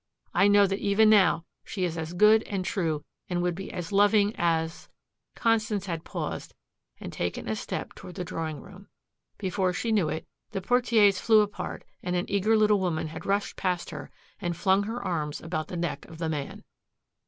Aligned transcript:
I 0.33 0.47
know 0.47 0.65
that 0.65 0.79
even 0.79 1.11
now 1.11 1.45
she 1.63 1.83
is 1.83 1.95
as 1.95 2.13
good 2.13 2.41
and 2.47 2.65
true 2.65 3.05
and 3.29 3.43
would 3.43 3.53
be 3.53 3.71
as 3.71 3.91
loving 3.91 4.33
as" 4.35 4.89
Constance 5.45 5.85
had 5.85 6.03
paused 6.03 6.55
and 6.99 7.13
taken 7.13 7.47
a 7.47 7.55
step 7.55 7.93
toward 7.93 8.15
the 8.15 8.23
drawing 8.23 8.61
room. 8.61 8.87
Before 9.37 9.73
she 9.73 9.91
knew 9.91 10.09
it, 10.09 10.25
the 10.53 10.59
portieres 10.59 11.19
flew 11.21 11.41
apart 11.41 11.83
and 12.01 12.15
an 12.15 12.25
eager 12.31 12.57
little 12.57 12.79
woman 12.79 13.09
had 13.09 13.27
rushed 13.27 13.57
past 13.57 13.91
her 13.91 14.09
and 14.39 14.57
flung 14.57 14.81
her 14.85 15.03
arms 15.03 15.39
about 15.39 15.67
the 15.67 15.77
neck 15.77 16.05
of 16.05 16.17
the 16.17 16.29
man. 16.29 16.63